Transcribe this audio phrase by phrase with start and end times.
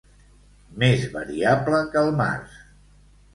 [0.83, 2.57] Més variable que el març.